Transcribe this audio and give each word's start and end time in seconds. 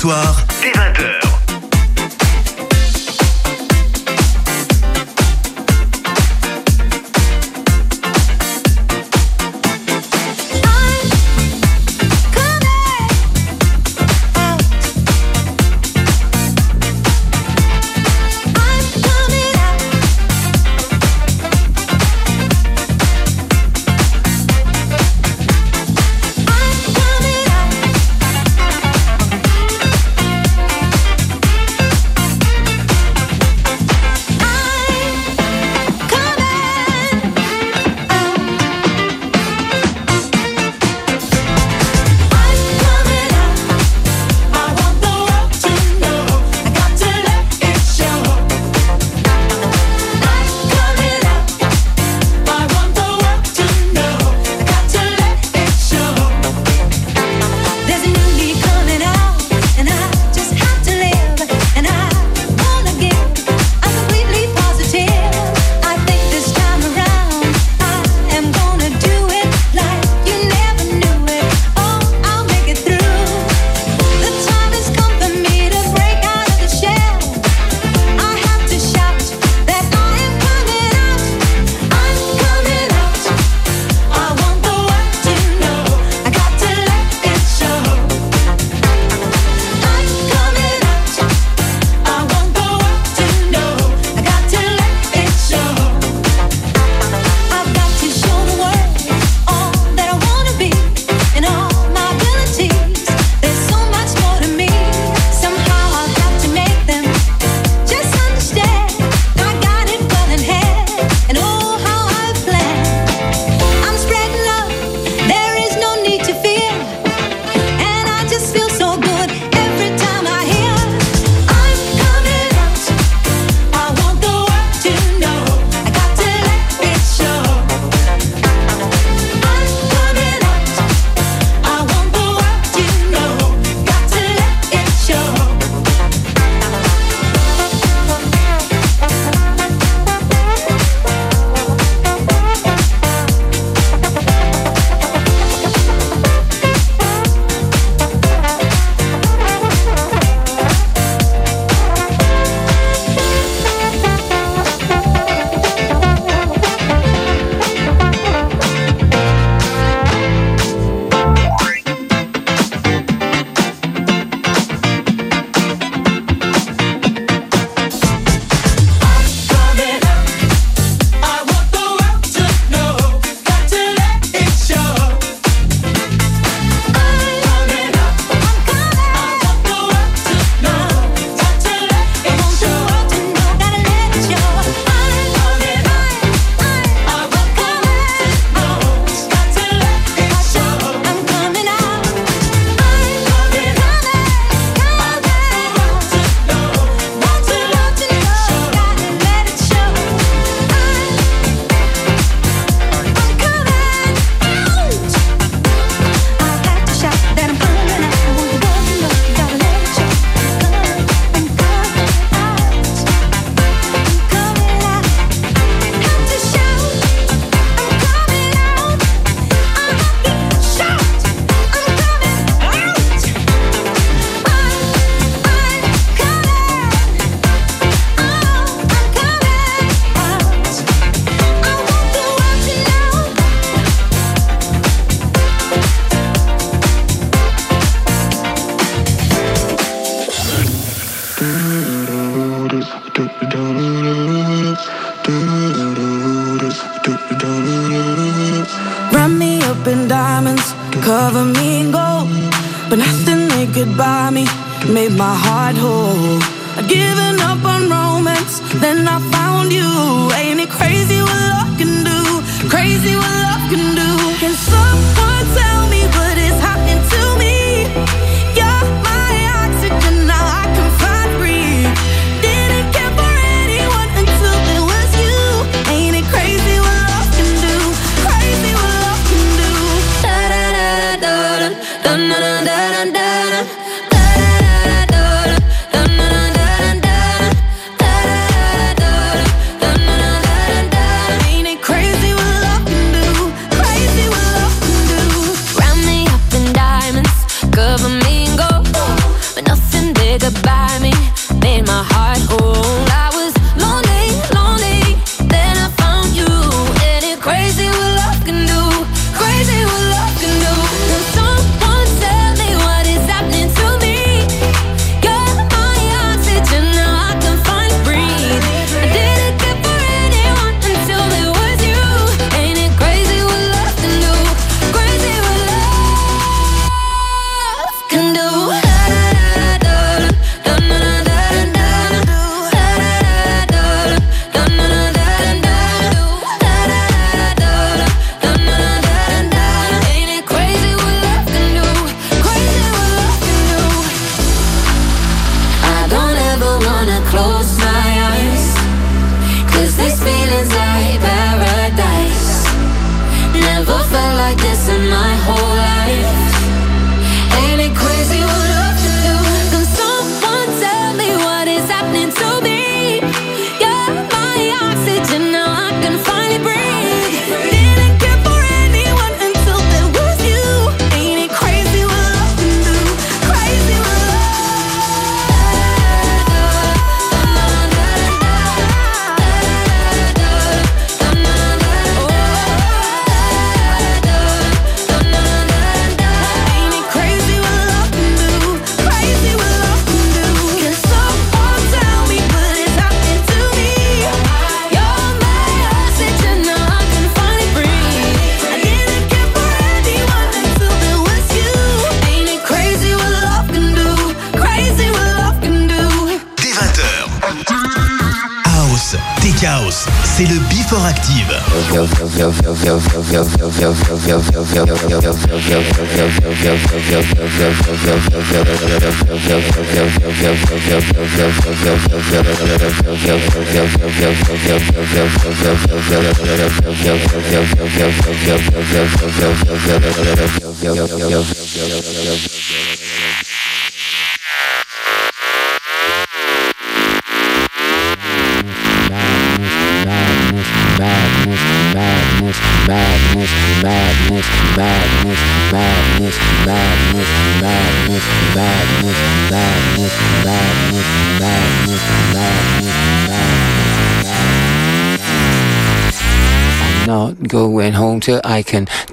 Soir, 0.00 0.49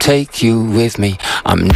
take 0.08 0.42
you 0.42 0.64
with 0.64 0.98
me. 0.98 1.18
I'm. 1.46 1.68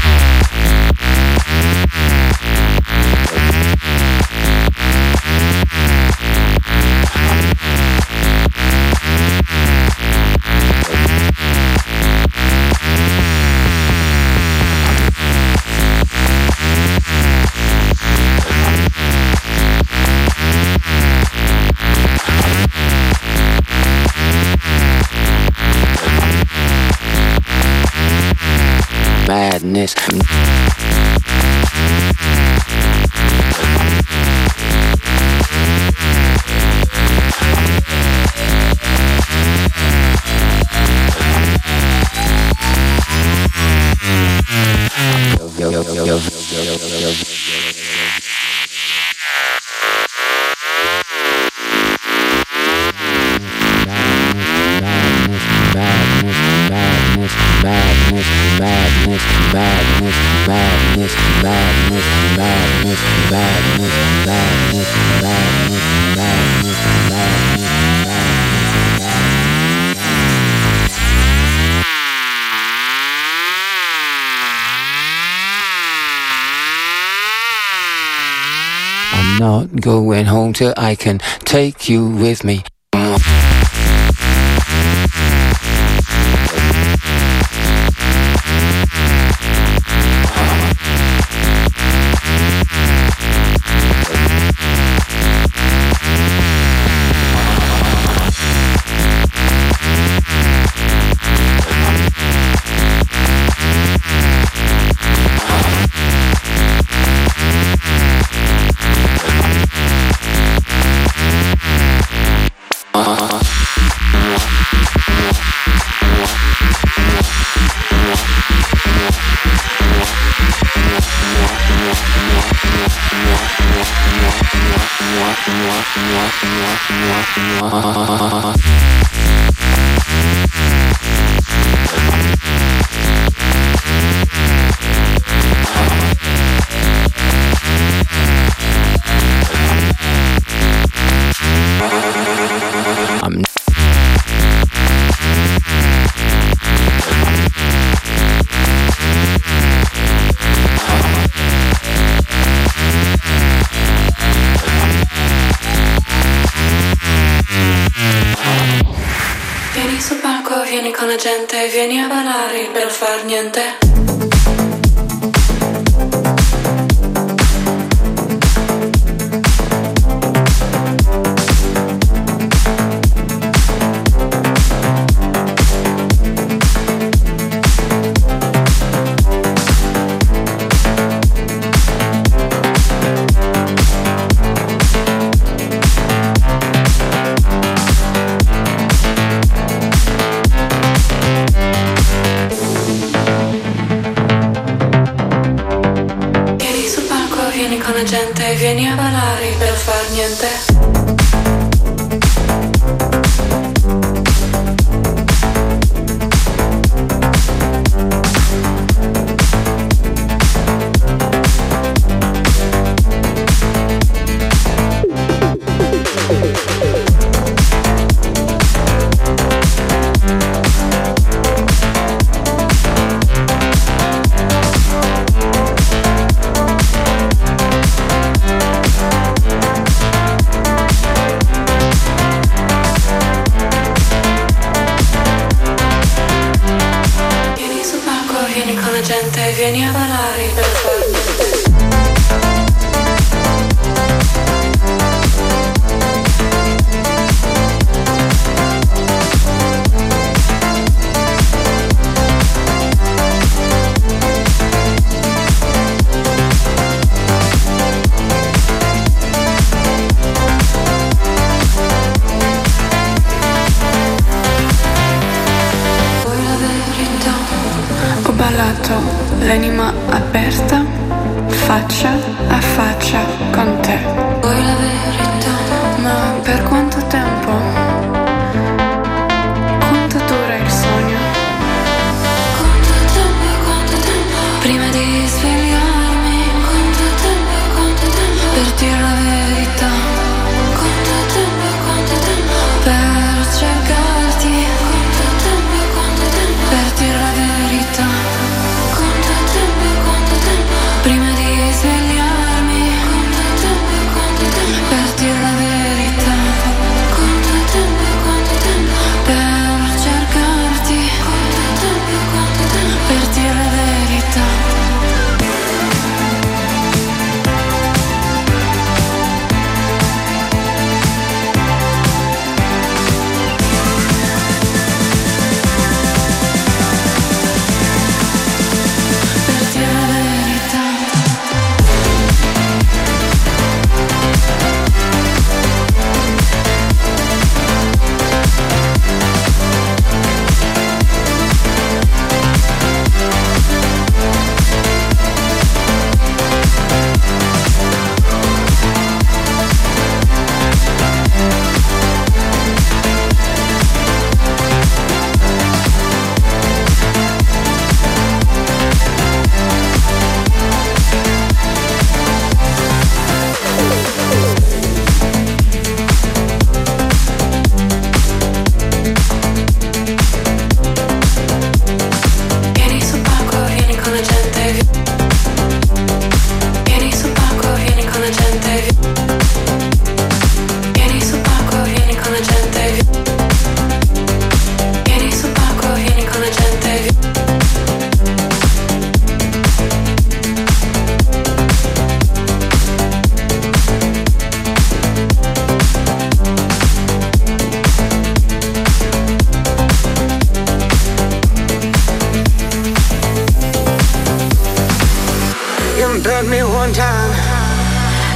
going 79.60 80.26
home 80.26 80.54
till 80.54 80.74
I 80.78 80.96
can 80.96 81.20
take 81.46 81.90
you 81.90 82.08
with 82.08 82.44
me. 82.44 82.64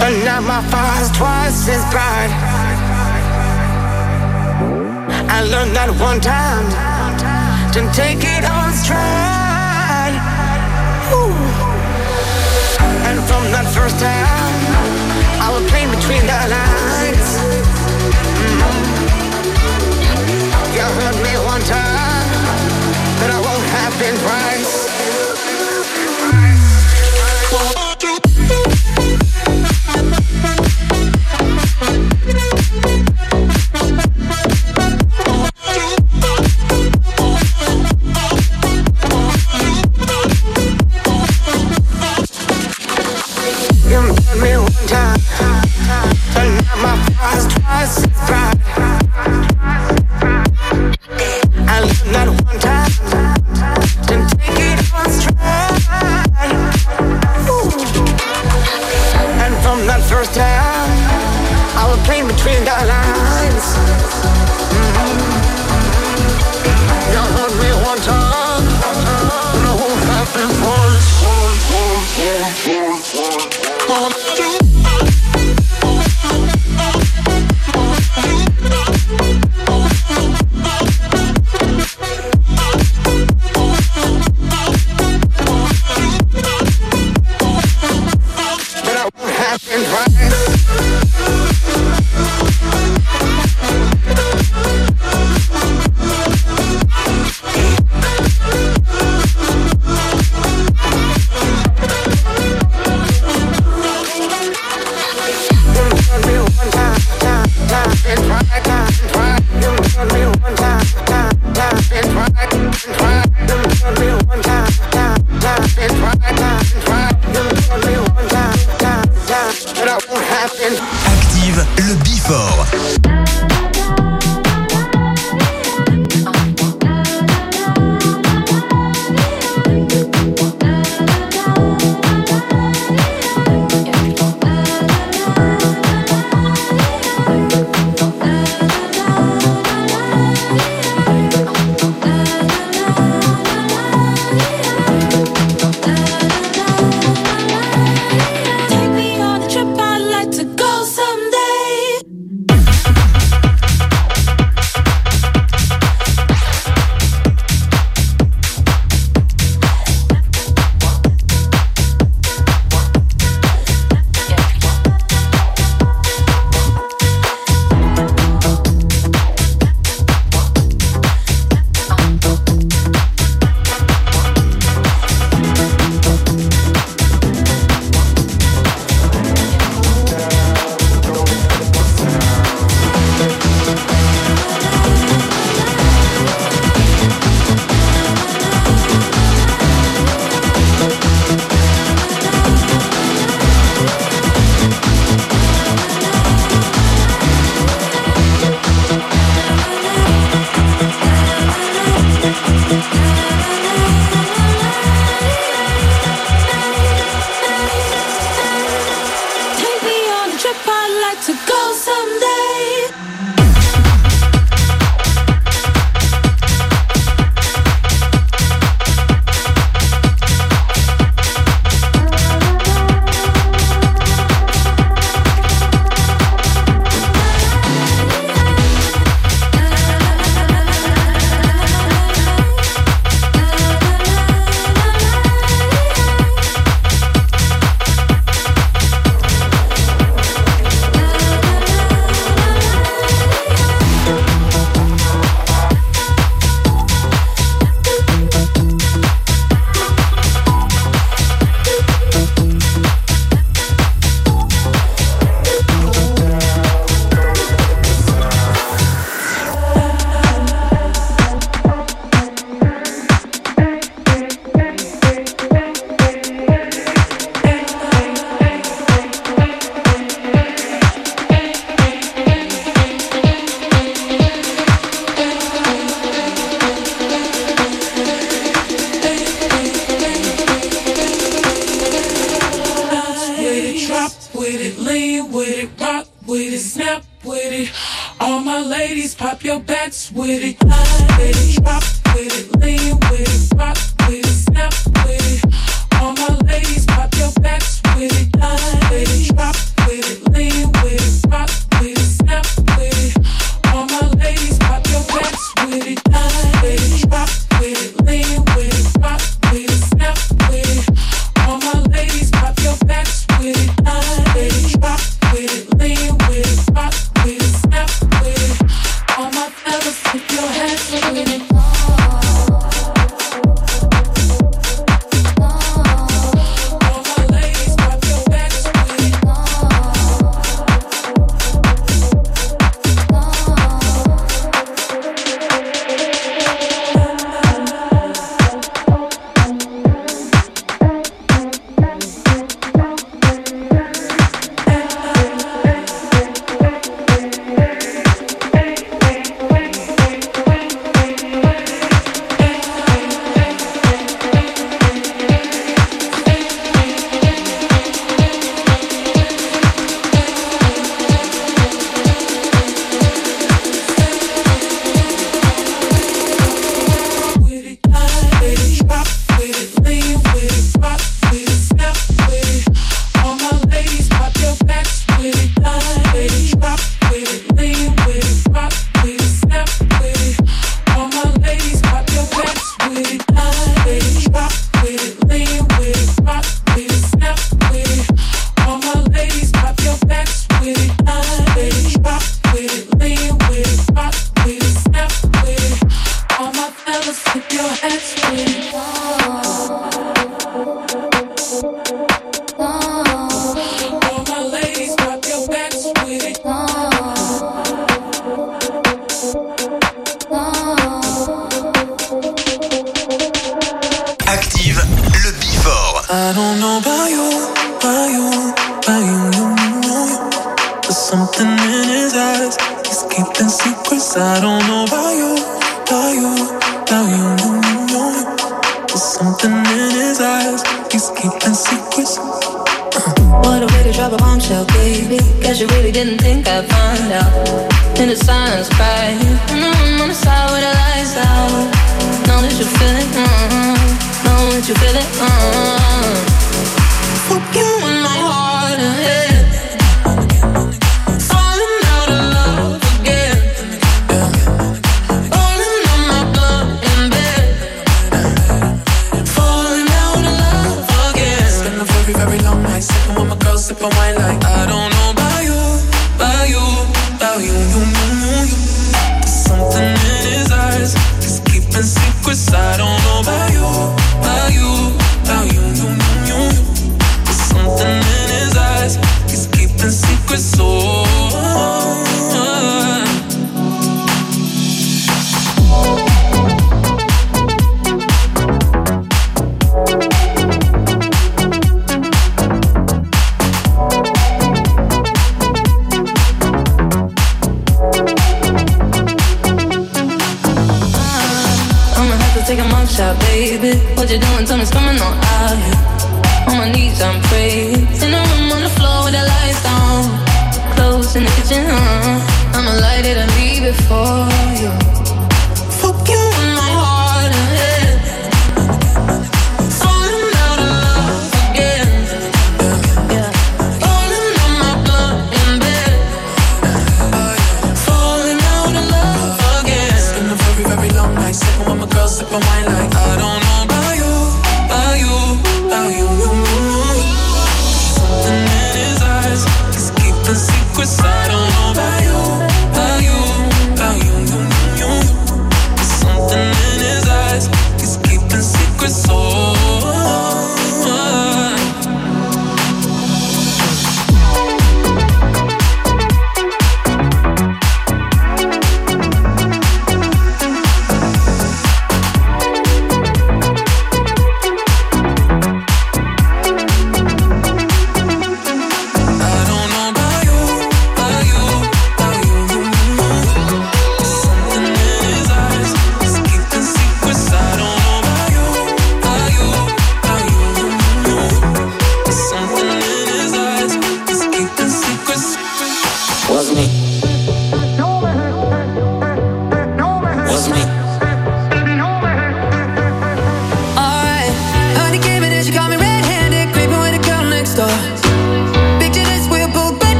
But 0.00 0.14
now 0.24 0.40
my 0.40 0.62
fire's 0.70 1.10
twice 1.10 1.68
as 1.68 1.82
bright. 1.90 2.30
I 5.28 5.42
learned 5.42 5.74
that 5.74 5.90
one 5.98 6.20
time 6.20 6.66
to 7.74 7.80
take 7.92 8.22
it 8.22 8.44
on 8.46 8.72
stride. 8.72 10.14
Ooh. 11.12 11.34
And 13.10 13.18
from 13.26 13.42
that 13.50 13.66
first 13.74 13.98
time, 13.98 14.54
I 15.42 15.50
was 15.52 15.68
playing 15.70 15.90
between 15.90 16.22
the 16.30 16.40
lines. 16.46 17.28
Mm. 18.38 18.78
You 20.78 20.86
heard 20.98 21.18
me 21.26 21.34
one 21.42 21.62
time, 21.66 22.28
but 23.18 23.30
I 23.34 23.38
won't 23.42 23.66
have 23.74 23.94
been 23.98 24.16
twice. 24.22 24.77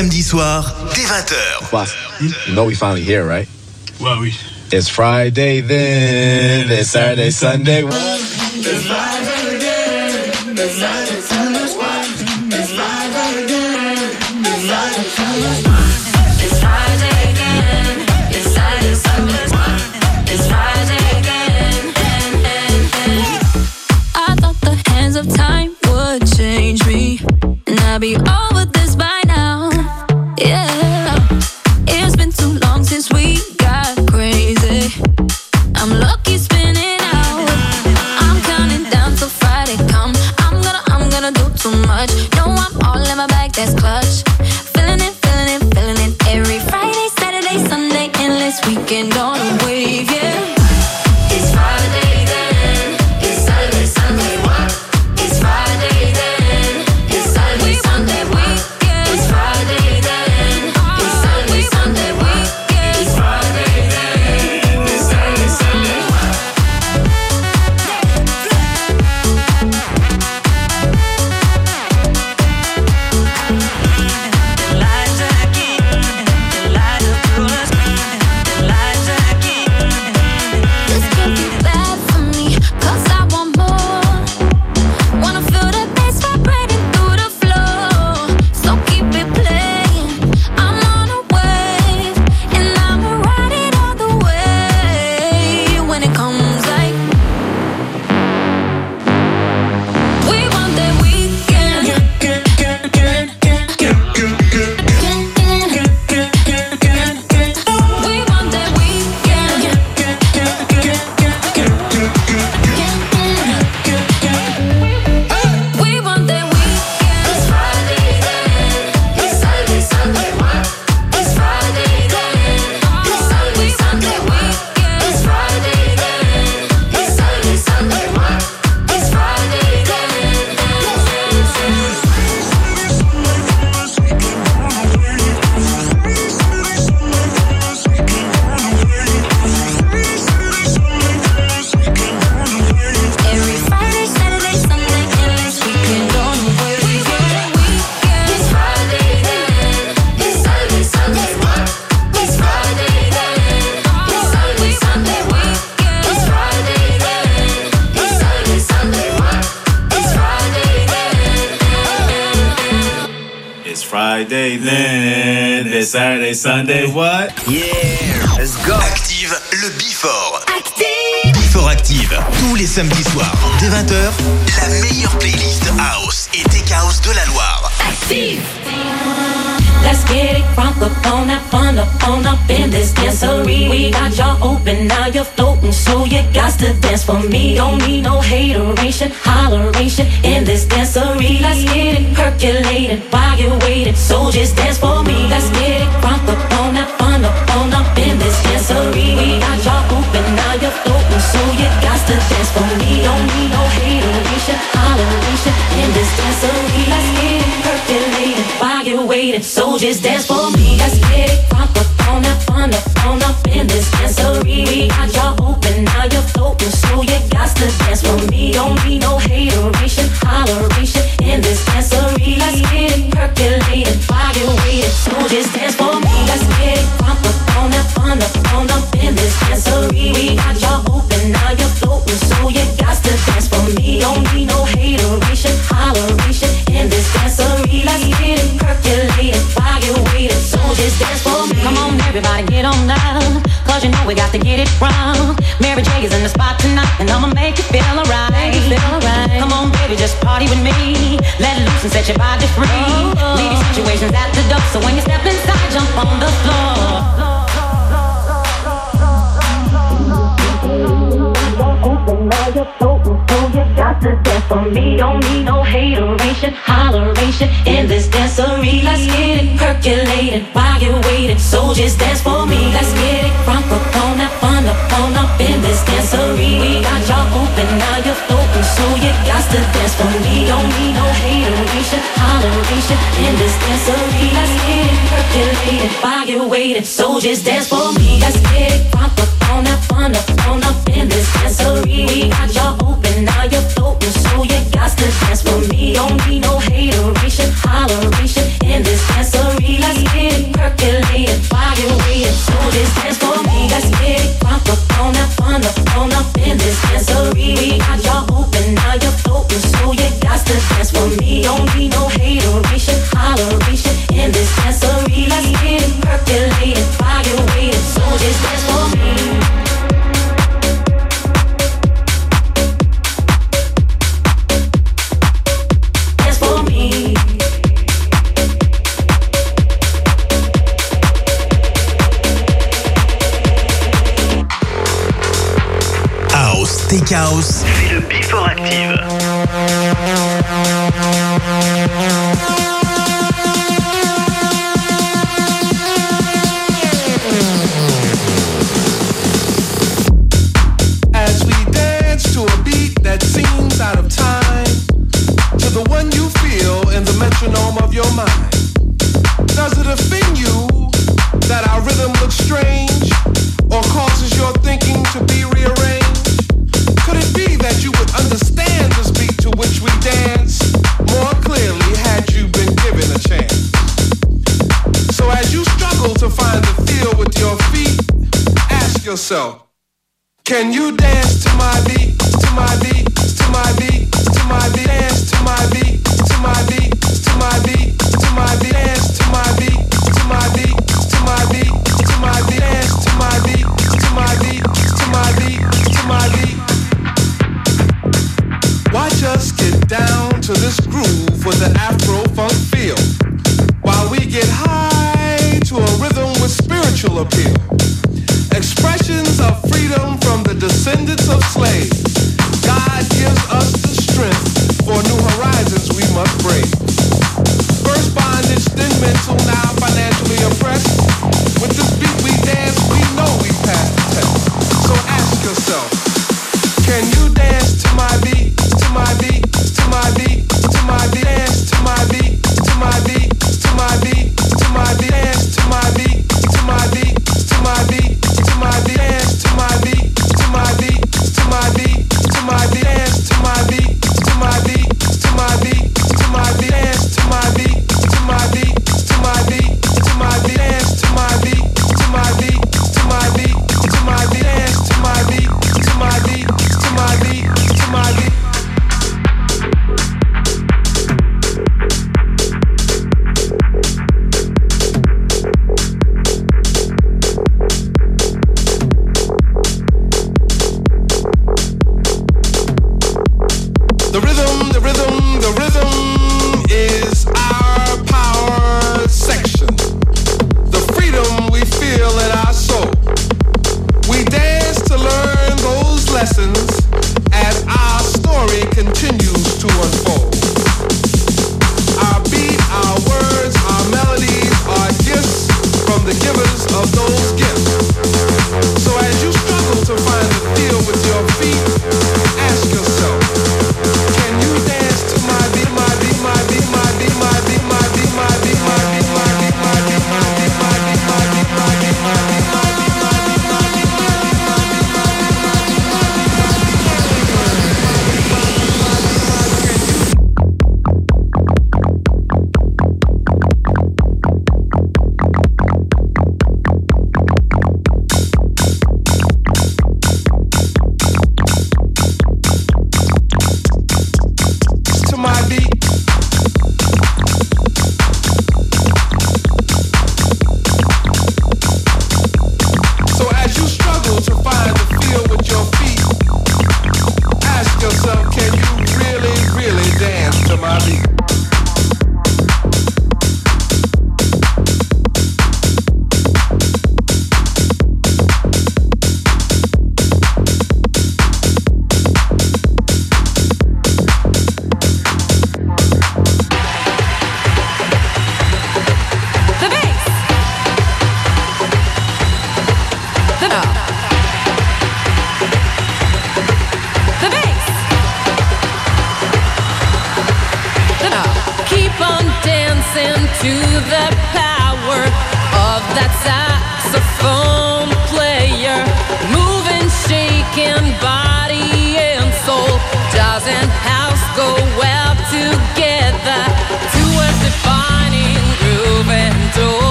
samedi 0.00 0.22
soir 0.22 0.74
dès 0.94 1.04
20h. 1.04 1.72
Wow. 1.72 1.84
You 2.20 2.54
know 2.54 2.64
we 2.64 2.74
finally 2.74 3.02
here, 3.02 3.22
right? 3.26 3.46
Well, 4.00 4.18
we... 4.20 4.32
It's 4.72 4.88
Friday 4.88 5.60
then, 5.60 6.70
it's 6.70 6.90
Saturday, 6.90 7.30
Sunday. 7.30 7.84
It's 7.84 8.88
live 8.88 9.56
again, 9.56 10.56
it's 10.56 10.80
live 10.80 11.08
again. 11.08 11.19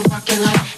Thank 0.00 0.77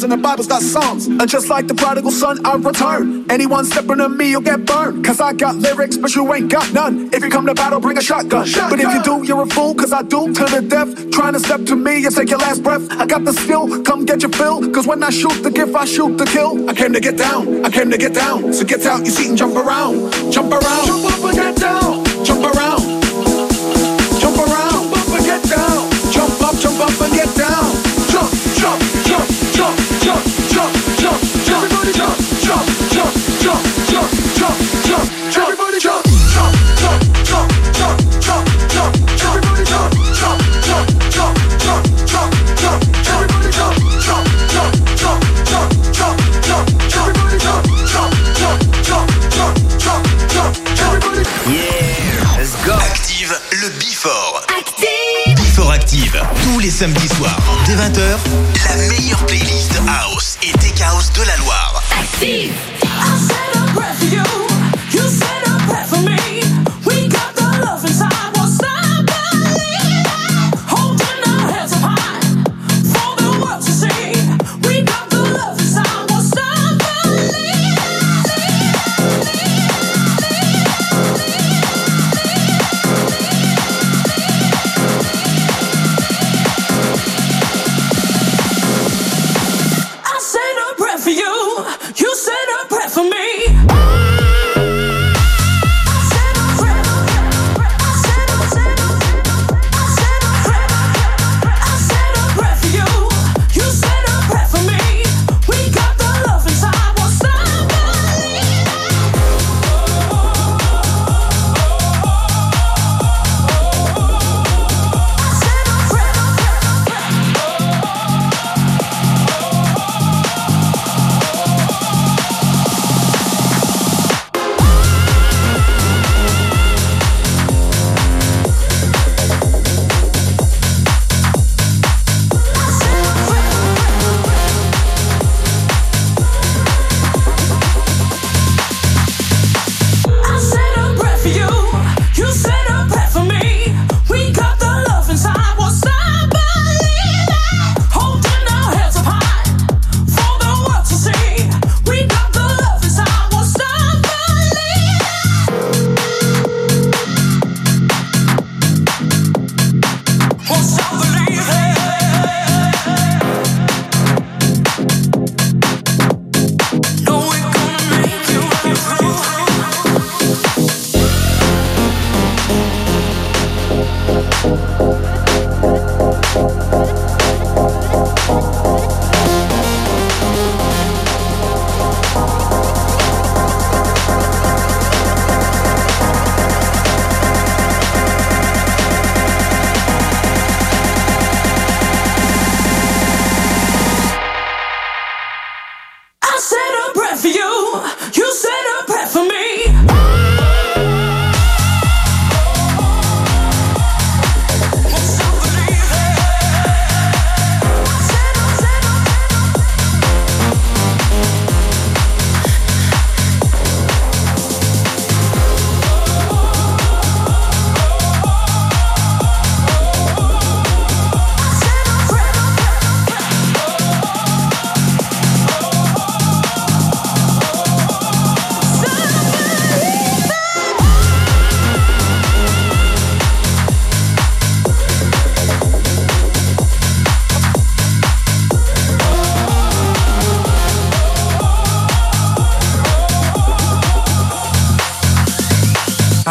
than 0.00 0.10
the 0.10 0.16
Bible's 0.16 0.46
got 0.46 0.62
songs. 0.62 1.06
And 1.06 1.28
just 1.28 1.48
like 1.48 1.66
the 1.66 1.74
prodigal 1.74 2.10
son, 2.10 2.44
I 2.44 2.54
return. 2.56 3.30
Anyone 3.30 3.64
stepping 3.64 4.00
on 4.00 4.16
me, 4.16 4.30
you'll 4.30 4.40
get 4.40 4.64
burned. 4.64 5.04
Cause 5.04 5.20
I 5.20 5.32
got 5.32 5.56
lyrics, 5.56 5.96
but 5.96 6.14
you 6.14 6.32
ain't 6.32 6.50
got 6.50 6.72
none. 6.72 7.10
If 7.12 7.22
you 7.22 7.30
come 7.30 7.46
to 7.46 7.54
battle, 7.54 7.80
bring 7.80 7.98
a 7.98 8.02
shotgun. 8.02 8.46
shotgun. 8.46 8.70
But 8.70 8.80
if 8.80 8.94
you 8.94 9.02
do, 9.02 9.26
you're 9.26 9.42
a 9.42 9.46
fool, 9.46 9.74
cause 9.74 9.92
I 9.92 10.02
do 10.02 10.32
to 10.32 10.44
the 10.44 10.62
death. 10.66 11.10
Trying 11.10 11.34
to 11.34 11.40
step 11.40 11.64
to 11.66 11.76
me 11.76 12.04
and 12.04 12.14
take 12.14 12.30
your 12.30 12.38
last 12.38 12.62
breath. 12.62 12.90
I 12.92 13.06
got 13.06 13.24
the 13.24 13.32
skill, 13.32 13.82
come 13.82 14.04
get 14.04 14.22
your 14.22 14.30
fill. 14.32 14.70
Cause 14.72 14.86
when 14.86 15.02
I 15.02 15.10
shoot 15.10 15.42
the 15.42 15.50
gift, 15.50 15.74
I 15.74 15.84
shoot 15.84 16.16
the 16.16 16.26
kill. 16.26 16.68
I 16.68 16.74
came 16.74 16.92
to 16.92 17.00
get 17.00 17.16
down, 17.16 17.64
I 17.64 17.70
came 17.70 17.90
to 17.90 17.98
get 17.98 18.14
down. 18.14 18.52
So 18.52 18.64
get 18.64 18.84
out 18.86 19.00
your 19.00 19.14
seat 19.14 19.28
and 19.28 19.38
jump 19.38 19.56
around. 19.56 20.12
Jump 20.32 20.52
around. 20.52 20.86
Jump 20.86 20.99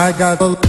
I 0.10 0.12
got 0.18 0.42
a 0.42 0.69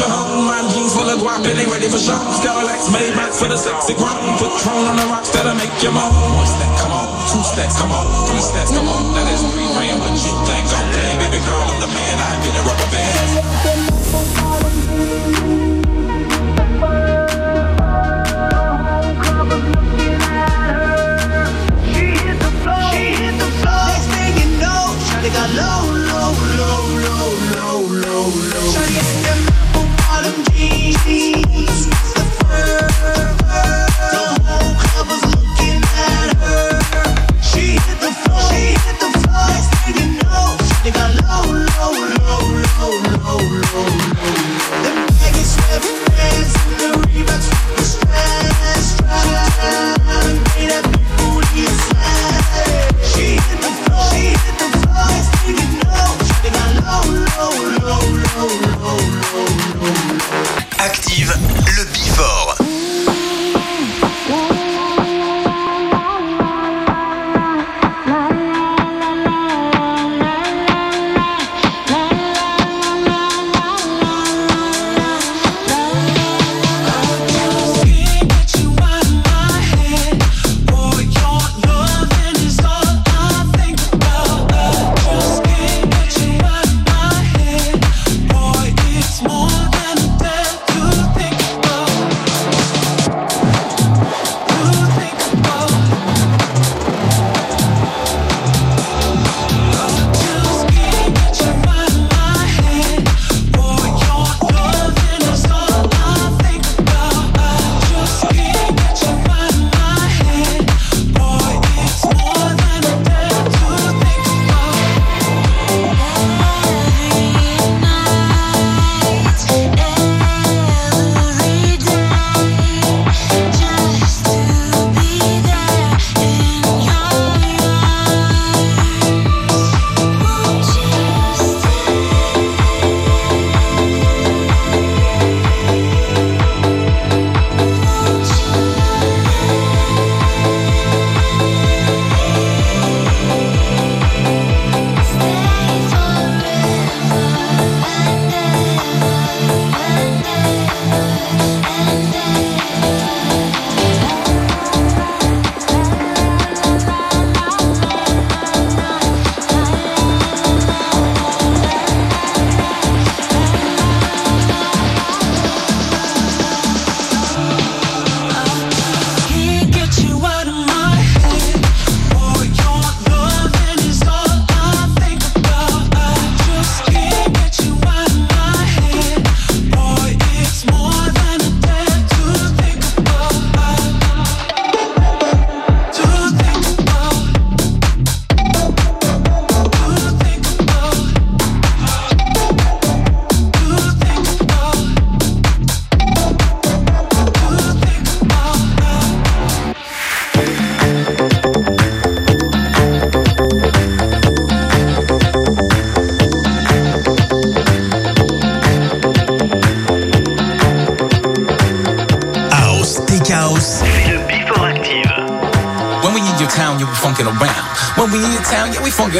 at 0.00 0.10
home. 0.10 0.46
My 0.46 0.62
jeans 0.70 0.94
full 0.94 1.08
of 1.10 1.18
guap 1.20 1.42
and 1.42 1.58
they 1.58 1.66
ready 1.66 1.88
for 1.90 1.98
show. 1.98 2.18
Cadillacs 2.42 2.90
made 2.90 3.14
back 3.14 3.32
for 3.34 3.48
the 3.48 3.58
sexy 3.58 3.94
grown. 3.94 4.18
Put 4.38 4.54
Patron 4.58 4.86
on 4.86 4.96
the 4.96 5.06
rocks 5.10 5.30
that'll 5.34 5.54
make 5.58 5.72
you 5.82 5.90
moan. 5.90 6.12
One 6.38 6.46
step, 6.46 6.72
come 6.78 6.92
on. 6.94 7.06
Two 7.30 7.42
steps, 7.42 7.74
come 7.78 7.90
on. 7.90 8.06
Three 8.30 8.42
steps, 8.42 8.70
come 8.70 8.88
on. 8.88 9.14
Now 9.14 9.24
That 9.24 9.32
is 9.34 9.42
three 9.50 9.68
grand. 9.74 9.98
What 9.98 10.14
you 10.14 10.34
think? 10.46 10.64
Okay, 10.66 11.10
baby 11.18 11.40
girl, 11.42 11.66
I'm 11.66 11.80
the 11.82 11.90
man. 11.90 12.16
I 12.20 12.30
get 12.42 12.54
a 12.54 12.62
rubber 12.62 12.88
band. 12.94 14.27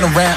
Funkin' 0.01 0.17
around. 0.17 0.28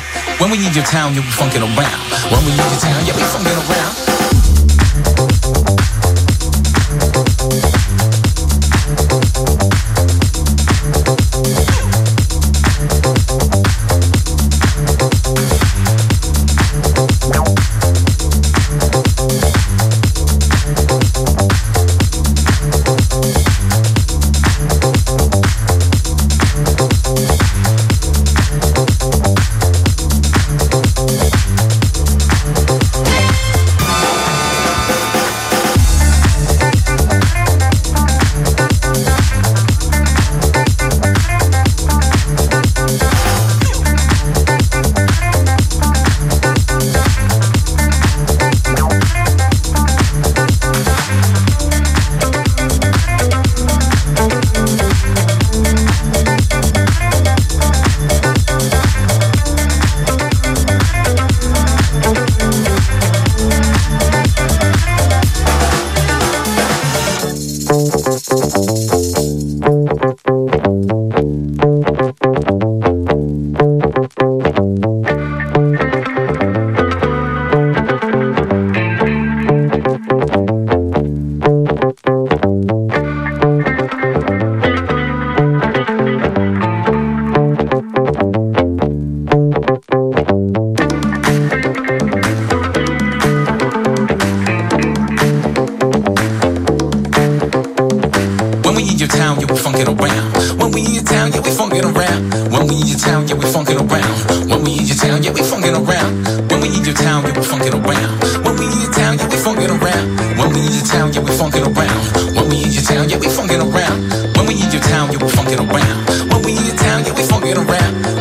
Town, 99.12 99.40
yeah, 99.40 99.48
we 99.48 99.58
around. 99.60 100.60
When 100.60 100.72
we 100.72 100.82
in 100.88 100.94
your 100.96 101.04
town, 101.04 101.32
yeah, 101.32 101.42
we 101.44 101.52
funkin' 101.52 101.84
around. 101.84 102.32
When 102.52 102.68
we 102.68 102.80
in 102.80 102.88
your 102.88 102.98
town, 102.98 103.28
yeah, 103.28 103.36
we 103.36 103.46
funkin' 103.46 103.76
around. 103.76 104.50
When 104.50 104.64
we 104.64 104.72
in 104.80 104.86
your 104.88 104.96
town, 104.96 105.22
yeah, 105.24 105.32
we 105.36 105.42
funkin' 105.44 105.76
around. 105.76 106.12
When 106.50 106.62
we 106.62 106.68
in 106.72 106.84
your 106.84 106.96
town, 106.96 107.24
yeah, 107.28 107.34
we 107.36 107.44
funkin' 107.44 107.76
around. 107.76 108.10
When 108.46 108.56
we 108.56 108.66
in 108.66 108.80
your 108.80 108.92
town, 108.94 109.18
yeah, 109.20 109.28
we 109.28 109.38
funkin' 109.38 109.68
around. 109.68 110.06
When 110.40 110.50
we 110.54 110.60
in 110.64 110.72
your 110.72 110.86
town, 110.88 111.12
yeah, 111.12 111.22
we 111.22 111.32
funkin' 111.32 111.68
around. 111.68 112.00
When 112.36 112.48
we 112.50 112.64
in 112.64 112.72
your 112.72 112.84
town, 112.88 113.10
yeah, 113.10 113.18
we 113.20 113.28
funkin' 113.28 113.60
around. 113.60 114.00
When 114.38 114.46
we 114.48 114.54
in 114.56 114.72
your 114.72 114.82
town, 114.82 115.12
yeah, 115.12 115.20
we 115.20 115.28
funkin' 115.28 115.60
around. 115.60 115.98
When 116.32 116.42
we 116.44 116.52
in 116.56 116.66
your 116.66 116.78
town, 116.78 117.04
yeah, 117.06 117.14
we 117.14 117.24
funkin' 117.28 117.58
around. 117.60 118.20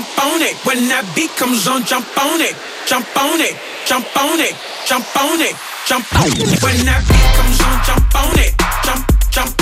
jump 0.00 0.24
on 0.24 0.42
it. 0.42 0.56
When 0.64 0.88
that 0.88 1.04
beat 1.14 1.30
comes 1.36 1.68
on, 1.68 1.84
jump 1.84 2.06
on 2.16 2.40
it, 2.40 2.56
jump 2.86 3.06
on 3.16 3.40
it, 3.40 3.56
jump 3.86 4.06
on 4.16 4.40
it, 4.40 4.56
jump 4.86 5.04
on 5.16 5.40
it, 5.40 5.54
jump 5.86 6.06
on 6.14 6.28
it. 6.28 6.62
When 6.62 6.86
that 6.86 7.04
beat 7.08 7.28
comes 7.36 7.60
on, 7.60 7.76
jump 7.84 8.14
on 8.16 8.38
it, 8.38 8.54
jump, 8.84 9.30
jump. 9.30 9.59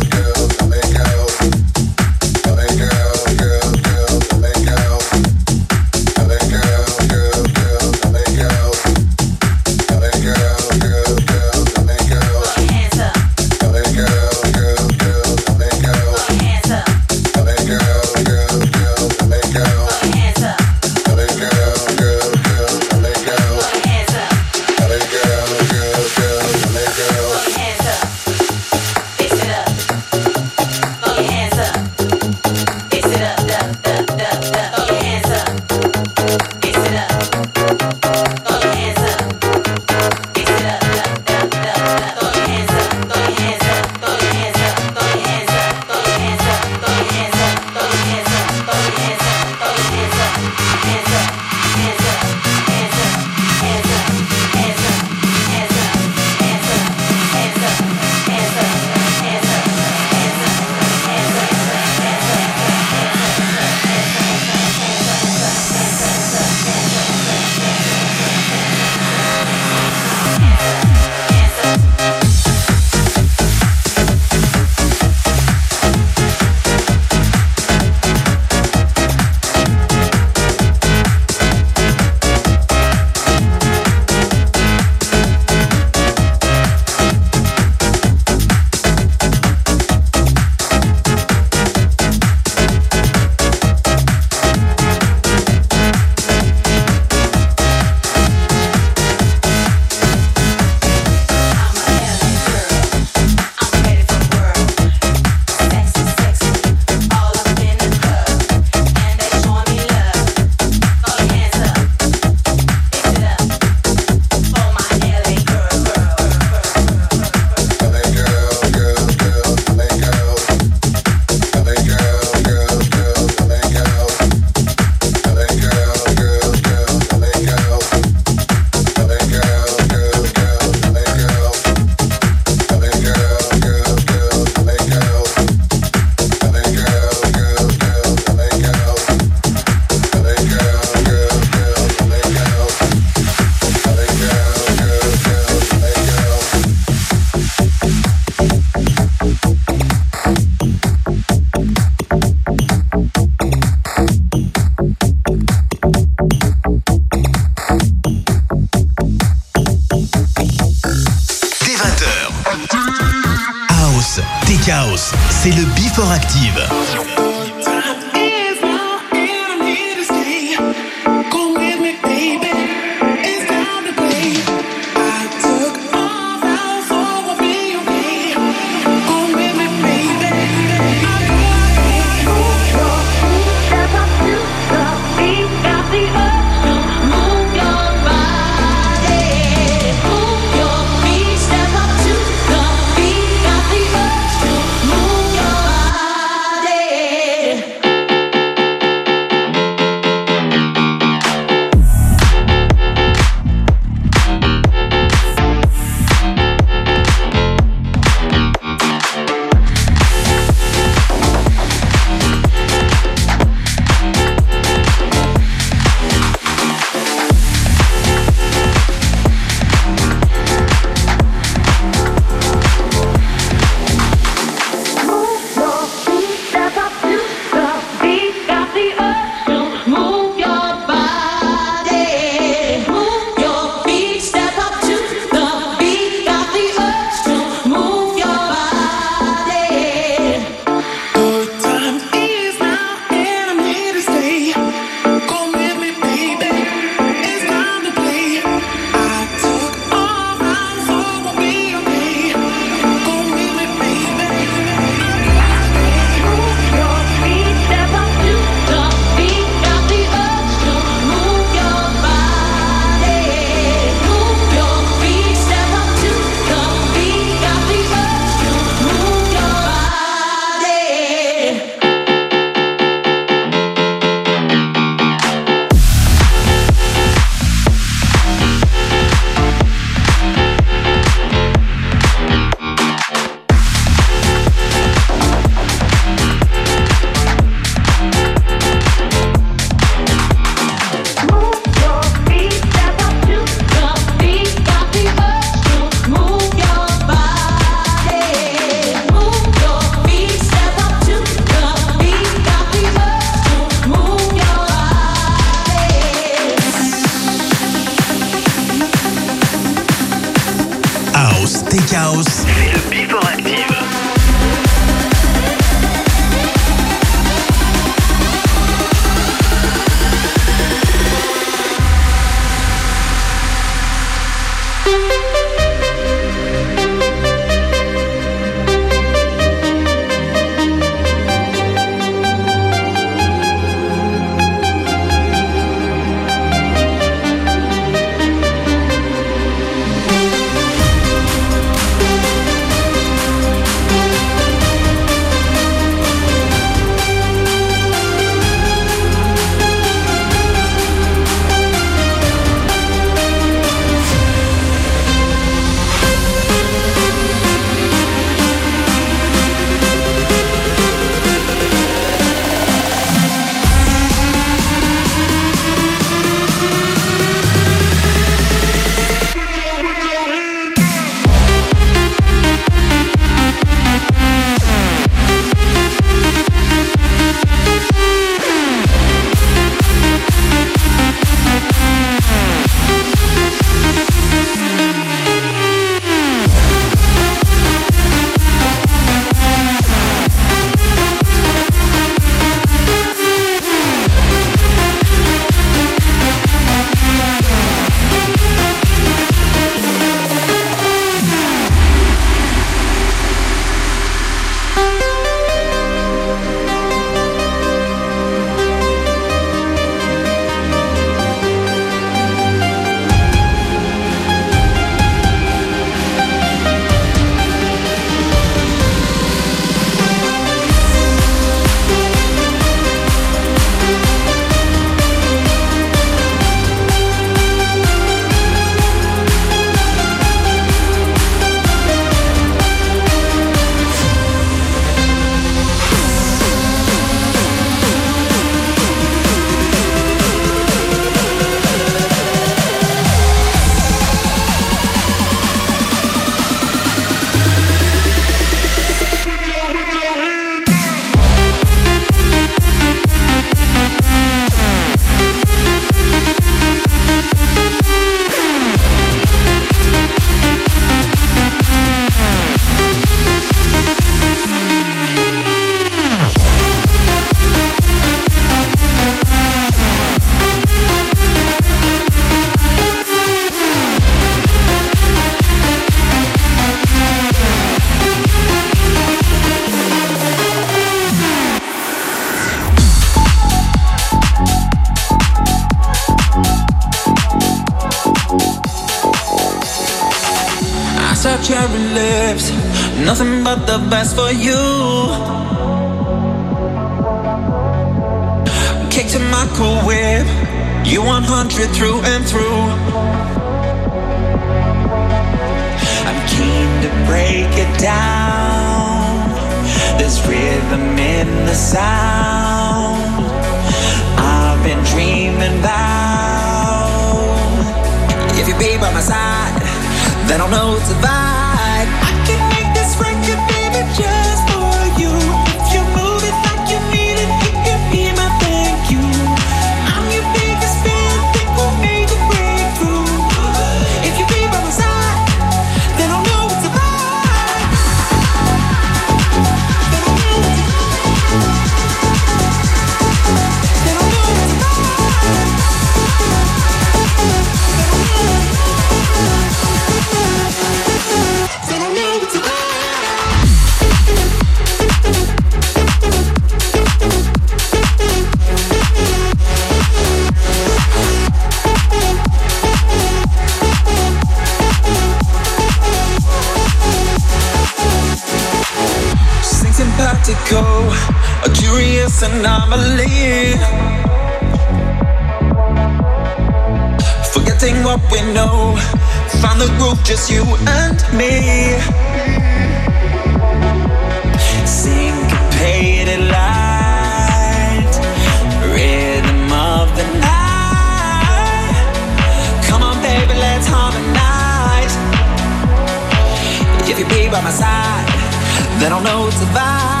My 597.51 597.57
side, 597.57 598.79
then 598.79 598.93
I'll 598.93 599.01
know 599.01 599.27
it's 599.27 599.41
a 599.41 599.45
vibe. 599.45 600.00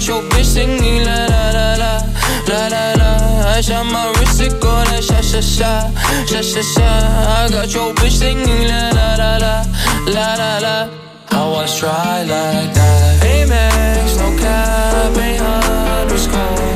got 0.00 0.08
your 0.08 0.22
bitch 0.30 0.46
singing 0.46 1.04
la 1.04 1.26
la 1.26 1.50
la 1.50 1.74
la 1.76 1.92
la 2.48 2.68
la 2.68 2.94
la. 3.00 3.54
I 3.56 3.60
shot 3.60 3.84
my 3.84 4.10
wrist, 4.16 4.40
it 4.40 4.58
go 4.58 4.72
like 4.88 5.02
sha 5.02 5.20
sha 5.20 5.40
sha 5.42 5.92
sha 6.24 6.40
sha 6.40 6.62
sha. 6.62 6.88
I 7.42 7.48
got 7.50 7.74
your 7.74 7.92
bitch 7.92 8.16
singing 8.16 8.66
la 8.66 8.88
la 8.96 9.14
la 9.20 9.36
la 9.36 9.62
la 10.06 10.34
la 10.40 10.58
la. 10.58 10.88
I 11.32 11.48
was 11.52 11.78
dry 11.78 12.22
like 12.22 12.72
that. 12.72 13.22
Amex, 13.24 14.16
no 14.16 14.28
cap, 14.40 15.16
ain't 15.18 15.38
hard, 15.38 16.08
to 16.08 16.18
score. 16.18 16.69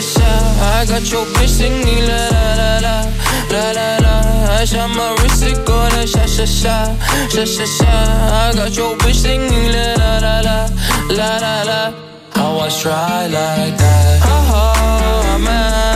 shot. 0.00 0.42
I 0.74 0.86
got 0.86 1.10
your 1.10 1.26
bitch 1.34 1.48
singing 1.48 2.06
la 2.08 2.22
la 2.32 2.78
la 2.84 2.96
la 3.50 3.64
la 3.72 3.88
la. 4.04 4.14
I 4.60 4.64
shot 4.64 4.88
my 4.96 5.14
wrist, 5.20 5.42
it 5.42 5.58
go 5.66 5.76
da 5.90 6.04
sha 6.06 6.24
sha 6.24 6.46
sha 6.46 6.76
sha 7.28 7.44
sha 7.44 7.66
sha. 7.66 7.92
I 8.46 8.52
got 8.54 8.76
your 8.76 8.96
bitch 8.98 9.16
singing 9.16 9.72
la 9.74 9.94
la 10.00 10.12
la 10.18 10.68
la 11.10 11.30
la 11.44 11.62
la. 11.70 11.80
How 12.30 12.58
I 12.60 12.68
try 12.68 13.26
like 13.26 13.76
that? 13.76 14.20
Oh, 14.24 15.34
I'm 15.34 15.46
out. 15.46 15.91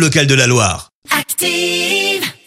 Locale 0.00 0.26
de 0.26 0.34
la 0.34 0.46
Loire. 0.46 0.90
Active. 1.10 1.79